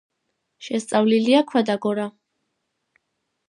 შესწავლილია 0.67 1.43
ქვედა 1.53 1.77
გორა. 1.87 2.09